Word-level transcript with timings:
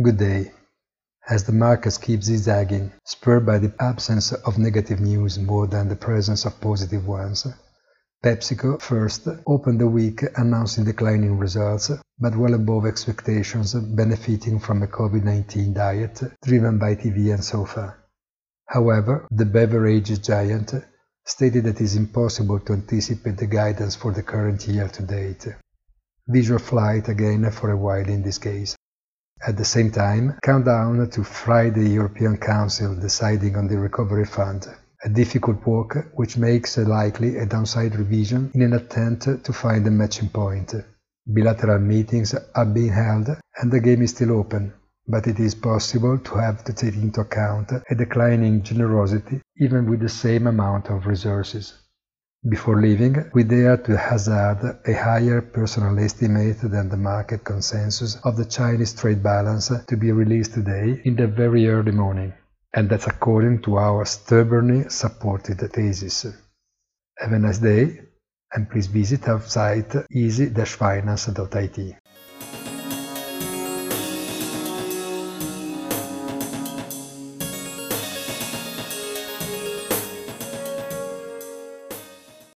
Good 0.00 0.18
day. 0.18 0.52
As 1.28 1.42
the 1.42 1.52
markets 1.52 1.98
keep 1.98 2.22
zigzagging, 2.22 2.92
spurred 3.04 3.44
by 3.44 3.58
the 3.58 3.72
absence 3.80 4.30
of 4.30 4.56
negative 4.56 5.00
news 5.00 5.40
more 5.40 5.66
than 5.66 5.88
the 5.88 5.96
presence 5.96 6.44
of 6.44 6.60
positive 6.60 7.04
ones, 7.04 7.48
PepsiCo 8.22 8.80
first 8.80 9.26
opened 9.44 9.80
the 9.80 9.88
week 9.88 10.22
announcing 10.36 10.84
declining 10.84 11.36
results, 11.36 11.90
but 12.16 12.36
well 12.36 12.54
above 12.54 12.86
expectations, 12.86 13.74
benefiting 13.74 14.60
from 14.60 14.84
a 14.84 14.86
COVID-19 14.86 15.74
diet 15.74 16.22
driven 16.44 16.78
by 16.78 16.94
TV 16.94 17.34
and 17.34 17.42
sofa. 17.42 17.96
However, 18.66 19.26
the 19.32 19.46
beverage 19.46 20.22
giant 20.22 20.74
stated 21.26 21.64
that 21.64 21.80
it 21.80 21.80
is 21.80 21.96
impossible 21.96 22.60
to 22.60 22.72
anticipate 22.72 23.36
the 23.36 23.48
guidance 23.48 23.96
for 23.96 24.12
the 24.12 24.22
current 24.22 24.64
year 24.68 24.86
to 24.86 25.02
date. 25.02 25.48
Visual 26.28 26.60
flight 26.60 27.08
again 27.08 27.50
for 27.50 27.72
a 27.72 27.76
while 27.76 28.08
in 28.08 28.22
this 28.22 28.38
case. 28.38 28.76
At 29.48 29.56
the 29.56 29.64
same 29.64 29.90
time, 29.90 30.34
countdown 30.42 31.08
to 31.08 31.24
Friday 31.24 31.88
European 31.88 32.36
Council 32.36 32.94
deciding 32.94 33.56
on 33.56 33.66
the 33.66 33.78
Recovery 33.78 34.26
Fund, 34.26 34.68
a 35.02 35.08
difficult 35.08 35.66
work 35.66 36.12
which 36.12 36.36
makes 36.36 36.76
likely 36.76 37.38
a 37.38 37.46
downside 37.46 37.96
revision 37.96 38.50
in 38.52 38.60
an 38.60 38.74
attempt 38.74 39.22
to 39.42 39.52
find 39.54 39.86
a 39.86 39.90
matching 39.90 40.28
point. 40.28 40.74
Bilateral 41.26 41.78
meetings 41.78 42.34
are 42.34 42.66
being 42.66 42.92
held 42.92 43.30
and 43.56 43.72
the 43.72 43.80
game 43.80 44.02
is 44.02 44.10
still 44.10 44.32
open, 44.32 44.74
but 45.06 45.26
it 45.26 45.40
is 45.40 45.54
possible 45.54 46.18
to 46.18 46.34
have 46.34 46.62
to 46.64 46.74
take 46.74 46.96
into 46.96 47.22
account 47.22 47.72
a 47.72 47.94
declining 47.94 48.62
generosity 48.62 49.40
even 49.56 49.88
with 49.88 50.00
the 50.00 50.10
same 50.10 50.46
amount 50.46 50.90
of 50.90 51.06
resources. 51.06 51.87
Before 52.46 52.80
leaving, 52.80 53.30
we 53.34 53.42
dare 53.42 53.78
to 53.78 53.96
hazard 53.96 54.78
a 54.86 54.92
higher 54.92 55.40
personal 55.42 55.98
estimate 55.98 56.60
than 56.60 56.88
the 56.88 56.96
market 56.96 57.42
consensus 57.42 58.14
of 58.22 58.36
the 58.36 58.44
Chinese 58.44 58.94
trade 58.94 59.24
balance 59.24 59.72
to 59.88 59.96
be 59.96 60.12
released 60.12 60.54
today 60.54 61.02
in 61.04 61.16
the 61.16 61.26
very 61.26 61.68
early 61.68 61.90
morning, 61.90 62.32
and 62.72 62.88
that's 62.88 63.08
according 63.08 63.62
to 63.62 63.76
our 63.78 64.04
stubbornly 64.04 64.88
supported 64.88 65.58
thesis. 65.72 66.26
Have 67.18 67.32
a 67.32 67.38
nice 67.40 67.58
day, 67.58 68.02
and 68.52 68.70
please 68.70 68.86
visit 68.86 69.28
our 69.28 69.40
site 69.42 69.92
easy-finance.it. 70.08 71.96